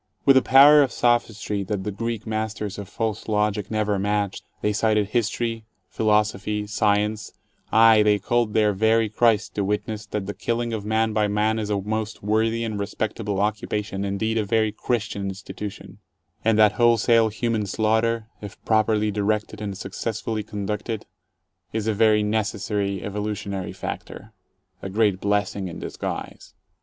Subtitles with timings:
[0.25, 4.73] With a power of sophistry that the Greek masters of false logic never matched, they
[4.73, 7.33] cited history, philo sophy, science—
[7.87, 11.59] aye, they called their very Christ to witness that the killing of man by man
[11.59, 15.99] is a most worthy and respectable occupation, indeed a very Christian institution,
[16.43, 21.05] and that wholesale human slaughter, if properly directed and successfully conducted,
[21.73, 24.31] is a very necessary evolutionary factor,
[24.81, 26.55] a great blessing in disguise.